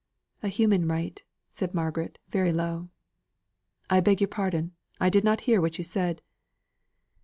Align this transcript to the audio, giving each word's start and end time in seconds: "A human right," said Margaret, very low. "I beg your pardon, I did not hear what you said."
"A 0.41 0.47
human 0.47 0.87
right," 0.87 1.21
said 1.51 1.75
Margaret, 1.75 2.17
very 2.29 2.51
low. 2.51 2.89
"I 3.87 3.99
beg 3.99 4.19
your 4.19 4.29
pardon, 4.29 4.73
I 4.99 5.11
did 5.11 5.23
not 5.23 5.41
hear 5.41 5.61
what 5.61 5.77
you 5.77 5.83
said." 5.83 6.23